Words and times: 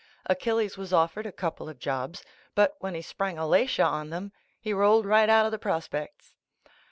Achilles 0.25 0.79
was 0.79 0.91
offered 0.91 1.27
a 1.27 1.31
couple 1.31 1.69
of 1.69 1.77
jobs 1.77 2.25
but 2.55 2.75
when 2.79 2.95
he 2.95 3.03
sprang 3.03 3.37
Alatia 3.37 3.85
on 3.85 4.09
them, 4.09 4.31
he 4.59 4.73
rolled 4.73 5.05
right 5.05 5.29
out 5.29 5.45
of 5.45 5.51
the 5.51 5.59
prospects. 5.59 6.33